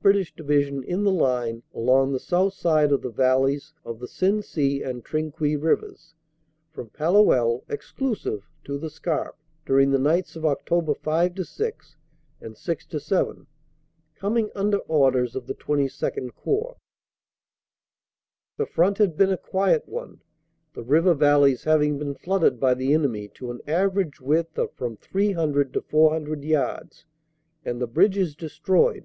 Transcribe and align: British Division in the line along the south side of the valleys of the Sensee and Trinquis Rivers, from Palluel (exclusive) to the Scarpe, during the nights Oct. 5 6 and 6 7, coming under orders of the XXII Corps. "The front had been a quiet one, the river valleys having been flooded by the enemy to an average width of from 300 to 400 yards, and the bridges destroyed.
British 0.00 0.34
Division 0.34 0.82
in 0.84 1.04
the 1.04 1.12
line 1.12 1.62
along 1.74 2.12
the 2.14 2.18
south 2.18 2.54
side 2.54 2.92
of 2.92 3.02
the 3.02 3.10
valleys 3.10 3.74
of 3.84 3.98
the 3.98 4.08
Sensee 4.08 4.82
and 4.82 5.04
Trinquis 5.04 5.54
Rivers, 5.60 6.14
from 6.70 6.88
Palluel 6.88 7.62
(exclusive) 7.68 8.48
to 8.64 8.78
the 8.78 8.88
Scarpe, 8.88 9.36
during 9.66 9.90
the 9.90 9.98
nights 9.98 10.34
Oct. 10.34 10.96
5 11.36 11.46
6 11.46 11.96
and 12.40 12.56
6 12.56 13.04
7, 13.04 13.46
coming 14.14 14.50
under 14.54 14.78
orders 14.78 15.36
of 15.36 15.46
the 15.46 15.54
XXII 15.54 16.30
Corps. 16.36 16.78
"The 18.56 18.64
front 18.64 18.96
had 18.96 19.14
been 19.14 19.30
a 19.30 19.36
quiet 19.36 19.86
one, 19.86 20.22
the 20.72 20.84
river 20.84 21.12
valleys 21.12 21.64
having 21.64 21.98
been 21.98 22.14
flooded 22.14 22.58
by 22.58 22.72
the 22.72 22.94
enemy 22.94 23.28
to 23.34 23.50
an 23.50 23.60
average 23.66 24.22
width 24.22 24.56
of 24.58 24.72
from 24.72 24.96
300 24.96 25.74
to 25.74 25.82
400 25.82 26.44
yards, 26.44 27.04
and 27.62 27.78
the 27.78 27.86
bridges 27.86 28.34
destroyed. 28.34 29.00